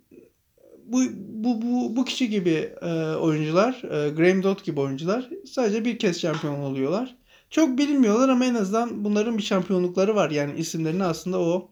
[0.86, 5.98] bu bu bu, bu kişi gibi e, oyuncular, e, Graham Dott gibi oyuncular sadece bir
[5.98, 7.16] kez şampiyon oluyorlar.
[7.50, 10.30] Çok bilinmiyorlar ama en azından bunların bir şampiyonlukları var.
[10.30, 11.70] Yani isimlerini aslında o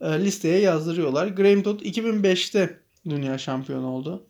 [0.00, 1.26] e, listeye yazdırıyorlar.
[1.26, 4.26] Graham Dott 2005'te dünya şampiyonu oldu.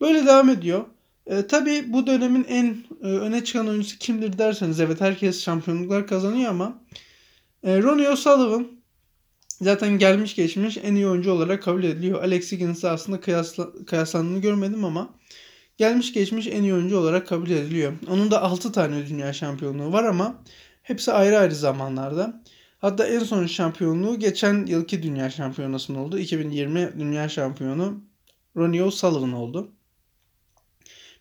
[0.00, 0.84] Böyle devam ediyor.
[1.26, 6.50] E, tabii bu dönemin en e, öne çıkan oyuncusu kimdir derseniz evet herkes şampiyonluklar kazanıyor
[6.50, 6.82] ama
[7.62, 8.66] e, Ronnie O'Sullivan
[9.62, 12.22] zaten gelmiş geçmiş en iyi oyuncu olarak kabul ediliyor.
[12.22, 15.14] Alex Higgins'e aslında kıyasla, kıyaslandığını görmedim ama
[15.76, 17.92] gelmiş geçmiş en iyi oyuncu olarak kabul ediliyor.
[18.10, 20.42] Onun da 6 tane dünya şampiyonluğu var ama
[20.82, 22.42] hepsi ayrı ayrı zamanlarda.
[22.78, 26.18] Hatta en son şampiyonluğu geçen yılki dünya şampiyonasının oldu.
[26.18, 28.00] 2020 dünya şampiyonu
[28.56, 29.72] Ronnie O'Sullivan oldu.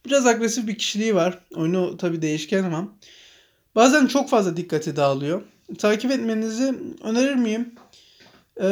[0.06, 1.40] Biraz agresif bir kişiliği var.
[1.56, 2.98] Oyunu tabi değişken ama
[3.76, 5.42] bazen çok fazla dikkati dağılıyor.
[5.78, 7.76] Takip etmenizi önerir miyim?
[8.62, 8.66] Ee,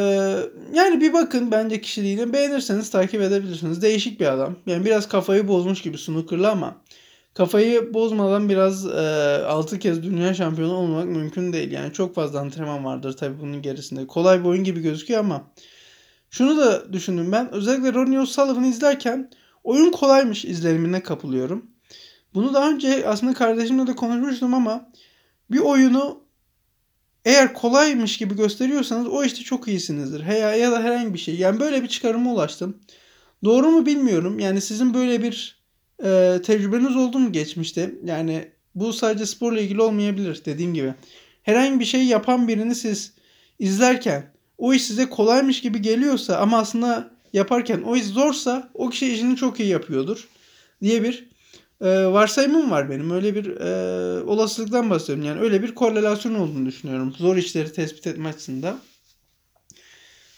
[0.73, 3.81] yani bir bakın bence kişiliğine beğenirseniz takip edebilirsiniz.
[3.81, 4.55] Değişik bir adam.
[4.65, 6.81] Yani biraz kafayı bozmuş gibi snooker'lı ama
[7.33, 11.71] kafayı bozmadan biraz e, 6 kez dünya şampiyonu olmak mümkün değil.
[11.71, 14.07] Yani çok fazla antrenman vardır tabii bunun gerisinde.
[14.07, 15.51] Kolay bir oyun gibi gözüküyor ama
[16.29, 17.51] şunu da düşündüm ben.
[17.51, 19.29] Özellikle Ronnie O'Sullivan'ı izlerken
[19.63, 21.65] oyun kolaymış izlenimine kapılıyorum.
[22.33, 24.89] Bunu daha önce aslında kardeşimle de konuşmuştum ama
[25.51, 26.23] bir oyunu
[27.25, 30.27] eğer kolaymış gibi gösteriyorsanız o işte çok iyisinizdir.
[30.27, 31.35] Veya ya da herhangi bir şey.
[31.35, 32.77] Yani böyle bir çıkarıma ulaştım.
[33.43, 34.39] Doğru mu bilmiyorum.
[34.39, 35.61] Yani sizin böyle bir
[36.03, 37.91] e, tecrübeniz oldu mu geçmişte?
[38.05, 40.93] Yani bu sadece sporla ilgili olmayabilir dediğim gibi.
[41.43, 43.13] Herhangi bir şey yapan birini siz
[43.59, 49.13] izlerken o iş size kolaymış gibi geliyorsa ama aslında yaparken o iş zorsa o kişi
[49.13, 50.27] işini çok iyi yapıyordur
[50.81, 51.30] diye bir
[51.81, 53.11] e, varsayımım var benim.
[53.11, 55.23] Öyle bir e, olasılıktan bahsediyorum.
[55.23, 57.13] Yani öyle bir korelasyon olduğunu düşünüyorum.
[57.17, 58.79] Zor işleri tespit etme açısından.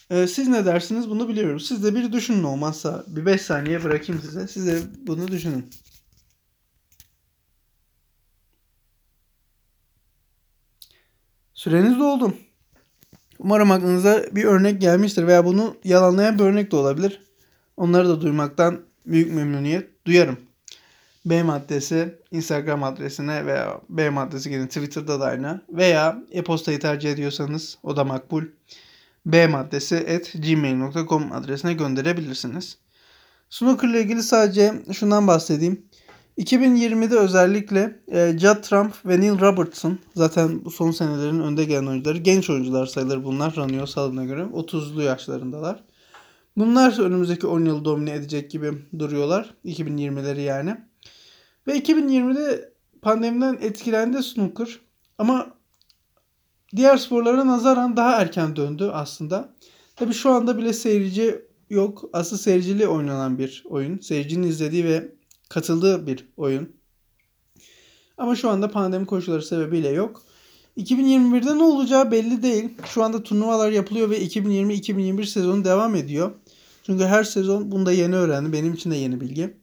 [0.09, 1.59] E, siz ne dersiniz bunu biliyorum.
[1.59, 3.03] Siz de bir düşünün olmazsa.
[3.07, 4.47] Bir 5 saniye bırakayım size.
[4.47, 5.69] Siz de bunu düşünün.
[11.53, 12.33] Süreniz doldu.
[13.39, 17.21] Umarım aklınıza bir örnek gelmiştir veya bunu yalanlayan bir örnek de olabilir.
[17.77, 20.37] Onları da duymaktan büyük memnuniyet duyarım.
[21.25, 27.77] B maddesi Instagram adresine veya B maddesi yine Twitter'da da aynı veya e-postayı tercih ediyorsanız
[27.83, 28.43] o da makbul.
[29.25, 32.77] B maddesi at gmail.com adresine gönderebilirsiniz.
[33.49, 35.85] Snooker ile ilgili sadece şundan bahsedeyim.
[36.37, 42.17] 2020'de özellikle e, Judd Trump ve Neil Robertson zaten bu son senelerin önde gelen oyuncuları.
[42.17, 44.41] Genç oyuncular sayılır bunlar Ranio Salın'a göre.
[44.41, 45.83] 30'lu yaşlarındalar.
[46.57, 49.53] Bunlar önümüzdeki 10 yıl domine edecek gibi duruyorlar.
[49.65, 50.77] 2020'leri yani.
[51.67, 54.79] Ve 2020'de pandemiden etkilendi snooker.
[55.17, 55.57] Ama
[56.75, 59.53] diğer sporlara nazaran daha erken döndü aslında.
[59.95, 62.03] Tabii şu anda bile seyirci yok.
[62.13, 63.99] Asıl seyircili oynanan bir oyun.
[63.99, 65.11] Seyircinin izlediği ve
[65.49, 66.75] katıldığı bir oyun.
[68.17, 70.21] Ama şu anda pandemi koşulları sebebiyle yok.
[70.77, 72.69] 2021'de ne olacağı belli değil.
[72.85, 76.31] Şu anda turnuvalar yapılıyor ve 2020-2021 sezonu devam ediyor.
[76.83, 78.53] Çünkü her sezon bunu da yeni öğrendim.
[78.53, 79.57] Benim için de yeni bilgi.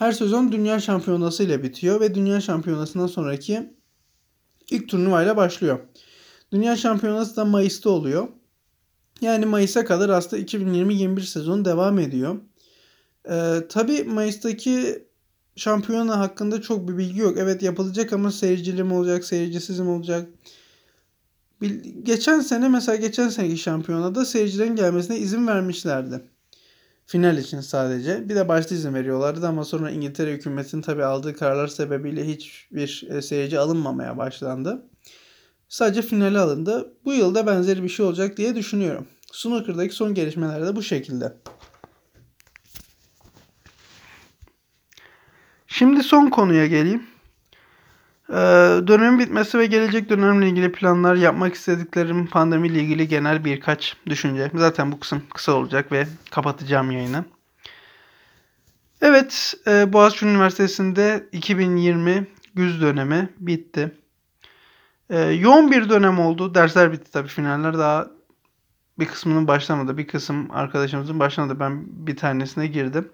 [0.00, 3.74] Her sezon dünya şampiyonası ile bitiyor ve dünya şampiyonasından sonraki
[4.70, 5.78] ilk turnuvayla başlıyor.
[6.52, 8.28] Dünya şampiyonası da Mayıs'ta oluyor.
[9.20, 12.36] Yani Mayıs'a kadar aslında 2020-21 sezonu devam ediyor.
[13.30, 15.04] Ee, tabii Mayıs'taki
[15.56, 17.38] şampiyona hakkında çok bir bilgi yok.
[17.38, 20.28] Evet yapılacak ama seyircili mi olacak, seyircisiz mi olacak?
[22.02, 26.20] Geçen sene mesela geçen seneki şampiyonada seyircilerin gelmesine izin vermişlerdi.
[27.10, 28.28] Final için sadece.
[28.28, 33.22] Bir de başta izin veriyorlardı ama sonra İngiltere hükümetinin tabi aldığı kararlar sebebiyle hiçbir e,
[33.22, 34.82] seyirci alınmamaya başlandı.
[35.68, 36.94] Sadece finale alındı.
[37.04, 39.06] Bu yılda benzeri bir şey olacak diye düşünüyorum.
[39.32, 41.36] Snooker'daki son gelişmeler de bu şekilde.
[45.66, 47.09] Şimdi son konuya geleyim.
[48.30, 48.34] Ee,
[48.86, 54.50] dönemin bitmesi ve gelecek dönemle ilgili planlar yapmak istediklerim pandemiyle ilgili genel birkaç düşünce.
[54.54, 57.24] Zaten bu kısım kısa olacak ve kapatacağım yayını.
[59.02, 63.94] Evet, e, Boğaziçi Üniversitesi'nde 2020 güz dönemi bitti.
[65.10, 66.54] E, yoğun bir dönem oldu.
[66.54, 68.06] Dersler bitti tabii finaller daha
[68.98, 69.98] bir kısmının başlamadı.
[69.98, 71.60] Bir kısım arkadaşımızın başlamadı.
[71.60, 73.08] Ben bir tanesine girdim.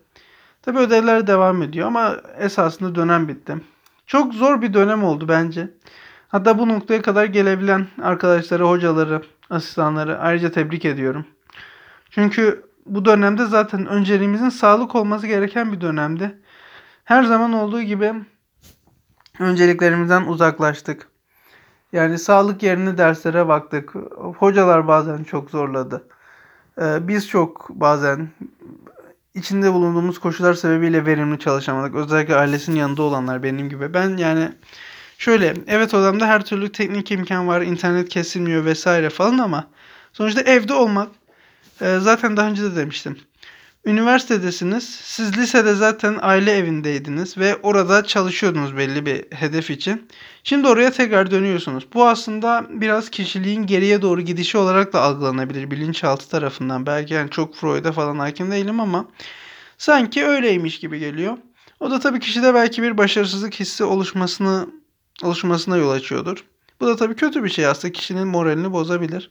[0.63, 3.57] Tabii ödevler devam ediyor ama esasında dönem bitti.
[4.07, 5.71] Çok zor bir dönem oldu bence.
[6.29, 11.27] Hatta bu noktaya kadar gelebilen arkadaşları, hocaları, asistanları ayrıca tebrik ediyorum.
[12.11, 16.39] Çünkü bu dönemde zaten önceliğimizin sağlık olması gereken bir dönemdi.
[17.05, 18.15] Her zaman olduğu gibi
[19.39, 21.09] önceliklerimizden uzaklaştık.
[21.93, 23.95] Yani sağlık yerine derslere baktık.
[24.39, 26.09] Hocalar bazen çok zorladı.
[26.81, 28.29] Ee, biz çok bazen
[29.37, 31.95] içinde bulunduğumuz koşullar sebebiyle verimli çalışamadık.
[31.95, 33.95] Özellikle ailesinin yanında olanlar benim gibi.
[33.95, 34.53] Ben yani
[35.19, 37.63] şöyle evet odamda her türlü teknik imkan var.
[37.63, 39.67] internet kesilmiyor vesaire falan ama
[40.13, 41.09] sonuçta evde olmak
[41.81, 43.19] e, zaten daha önce de demiştim.
[43.87, 44.85] Üniversitedesiniz.
[45.03, 50.09] Siz lisede zaten aile evindeydiniz ve orada çalışıyordunuz belli bir hedef için.
[50.45, 51.87] Şimdi oraya tekrar dönüyorsunuz.
[51.95, 56.87] Bu aslında biraz kişiliğin geriye doğru gidişi olarak da algılanabilir bilinçaltı tarafından.
[56.87, 59.09] Belki yani çok Freud'a falan hakim değilim ama
[59.79, 61.39] sanki öyleymiş gibi geliyor.
[61.81, 64.67] O da tabii kişide belki bir başarısızlık hissi oluşmasını
[65.23, 66.45] oluşmasına yol açıyordur.
[66.81, 69.31] Bu da tabii kötü bir şey aslında kişinin moralini bozabilir.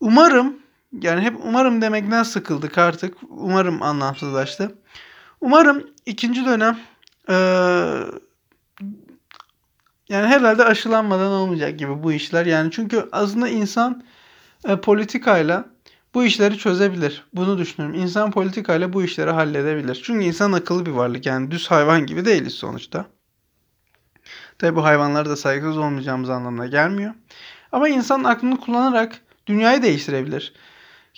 [0.00, 0.61] Umarım
[1.00, 3.14] yani hep umarım demekten sıkıldık artık.
[3.28, 4.78] Umarım anlamsızlaştı.
[5.40, 6.78] Umarım ikinci dönem
[7.28, 7.34] ee,
[10.08, 12.46] yani herhalde aşılanmadan olmayacak gibi bu işler.
[12.46, 14.04] Yani çünkü aslında insan
[14.68, 15.64] e, politikayla
[16.14, 17.24] bu işleri çözebilir.
[17.34, 18.00] Bunu düşünüyorum.
[18.00, 20.02] İnsan politikayla bu işleri halledebilir.
[20.04, 21.26] Çünkü insan akıllı bir varlık.
[21.26, 23.06] Yani düz hayvan gibi değiliz sonuçta.
[24.58, 27.14] Tabi bu hayvanlara da saygısız olmayacağımız anlamına gelmiyor.
[27.72, 30.54] Ama insan aklını kullanarak dünyayı değiştirebilir.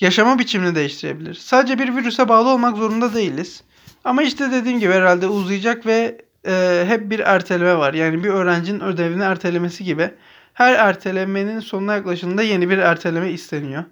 [0.00, 1.34] Yaşama biçimini değiştirebilir.
[1.34, 3.62] Sadece bir virüse bağlı olmak zorunda değiliz.
[4.04, 7.94] Ama işte dediğim gibi herhalde uzayacak ve e, hep bir erteleme var.
[7.94, 10.10] Yani bir öğrencinin ödevini ertelemesi gibi
[10.54, 13.84] her ertelemenin sonuna yaklaşında yeni bir erteleme isteniyor.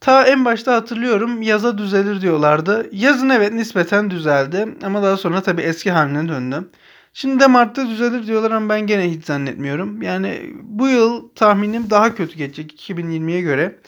[0.00, 2.86] Ta en başta hatırlıyorum yaza düzelir diyorlardı.
[2.92, 6.68] Yazın evet nispeten düzeldi ama daha sonra tabii eski haline döndü.
[7.14, 10.02] Şimdi de Mart'ta düzelir diyorlar ama ben gene hiç zannetmiyorum.
[10.02, 13.78] Yani bu yıl tahminim daha kötü geçecek 2020'ye göre.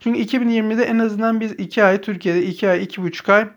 [0.00, 3.48] Çünkü 2020'de en azından biz 2 ay Türkiye'de 2 ay 2,5 ay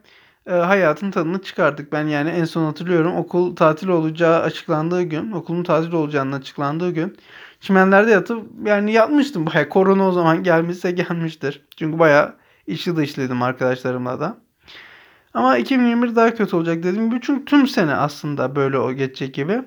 [0.47, 1.91] e, hayatın tadını çıkardık.
[1.93, 7.17] Ben yani en son hatırlıyorum okul tatil olacağı açıklandığı gün, okulun tatil olacağının açıklandığı gün
[7.59, 9.69] çimenlerde yatıp yani yatmıştım baya.
[9.69, 11.61] Korona o zaman gelmişse gelmiştir.
[11.77, 12.35] Çünkü baya
[12.67, 14.37] içli dışlıydım arkadaşlarımla da.
[15.33, 19.61] Ama 2021 daha kötü olacak dediğim gibi çünkü tüm sene aslında böyle o geçecek gibi.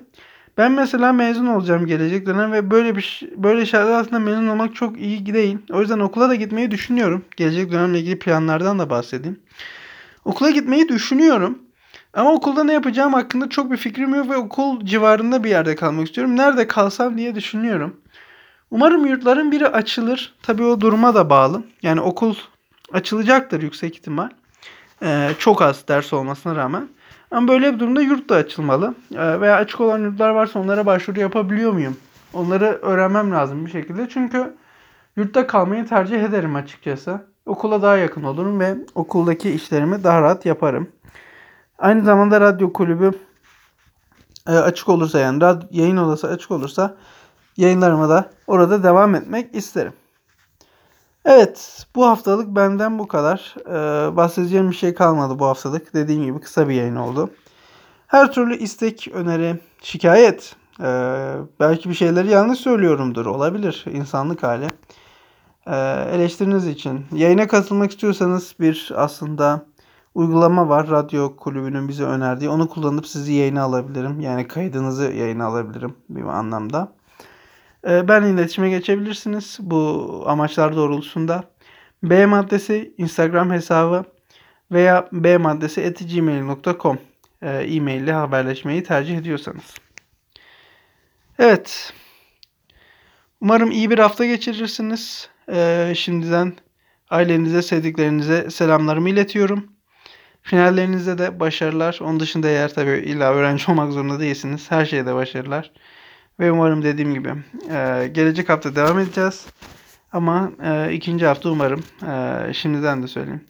[0.57, 4.99] Ben mesela mezun olacağım gelecek dönem ve böyle bir böyle şeyler aslında mezun olmak çok
[4.99, 5.57] iyi değil.
[5.71, 7.25] O yüzden okula da gitmeyi düşünüyorum.
[7.37, 9.39] Gelecek dönemle ilgili planlardan da bahsedeyim.
[10.25, 11.59] Okula gitmeyi düşünüyorum.
[12.13, 16.07] Ama okulda ne yapacağım hakkında çok bir fikrim yok ve okul civarında bir yerde kalmak
[16.07, 16.37] istiyorum.
[16.37, 17.95] Nerede kalsam diye düşünüyorum.
[18.71, 20.33] Umarım yurtların biri açılır.
[20.43, 21.63] Tabii o duruma da bağlı.
[21.81, 22.35] Yani okul
[22.93, 24.29] açılacaktır yüksek ihtimal.
[25.03, 26.87] Ee, çok az ders olmasına rağmen.
[27.35, 28.95] Ama böyle bir durumda yurt da açılmalı.
[29.15, 31.97] Ee, veya açık olan yurtlar varsa onlara başvuru yapabiliyor muyum?
[32.33, 34.09] Onları öğrenmem lazım bir şekilde.
[34.09, 34.55] Çünkü
[35.15, 37.25] yurtta kalmayı tercih ederim açıkçası.
[37.45, 40.89] Okula daha yakın olurum ve okuldaki işlerimi daha rahat yaparım.
[41.79, 43.11] Aynı zamanda radyo kulübü
[44.47, 46.95] e, açık olursa yani rad- yayın odası açık olursa
[47.57, 49.93] yayınlarıma da orada devam etmek isterim.
[51.25, 53.55] Evet, bu haftalık benden bu kadar.
[53.67, 55.93] Ee, bahsedeceğim bir şey kalmadı bu haftalık.
[55.93, 57.29] Dediğim gibi kısa bir yayın oldu.
[58.07, 64.67] Her türlü istek, öneri, şikayet, ee, belki bir şeyleri yanlış söylüyorumdur, olabilir insanlık hali.
[65.67, 65.75] Ee,
[66.11, 67.05] eleştiriniz için.
[67.13, 69.65] Yayına katılmak istiyorsanız bir aslında
[70.15, 70.89] uygulama var.
[70.89, 72.49] Radyo kulübünün bize önerdiği.
[72.49, 74.19] Onu kullanıp sizi yayına alabilirim.
[74.19, 76.91] Yani kaydınızı yayına alabilirim bir anlamda.
[77.87, 81.43] Ee, Ben iletişime geçebilirsiniz bu amaçlar doğrultusunda.
[82.03, 84.05] B maddesi Instagram hesabı
[84.71, 86.99] veya b maddesi gmail.com
[87.41, 89.75] e-mail ile haberleşmeyi tercih ediyorsanız.
[91.39, 91.93] Evet.
[93.41, 95.29] Umarım iyi bir hafta geçirirsiniz.
[95.51, 96.53] Ee, şimdiden
[97.09, 99.67] ailenize, sevdiklerinize selamlarımı iletiyorum.
[100.41, 101.99] Finallerinizde de başarılar.
[102.01, 104.71] Onun dışında eğer tabii illa öğrenci olmak zorunda değilsiniz.
[104.71, 105.71] Her şeyde başarılar.
[106.39, 107.29] Ve umarım dediğim gibi
[107.69, 109.45] e, gelecek hafta devam edeceğiz.
[110.11, 113.45] Ama e, ikinci hafta umarım e, şimdiden de söyleyeyim.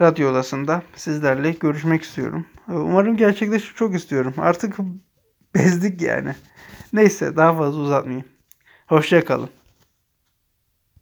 [0.00, 2.46] Radyo odasında sizlerle görüşmek istiyorum.
[2.68, 4.34] Umarım gerçekleşir çok istiyorum.
[4.38, 4.76] Artık
[5.54, 6.34] bezdik yani.
[6.92, 8.26] Neyse daha fazla uzatmayayım.
[8.86, 9.50] Hoşça kalın.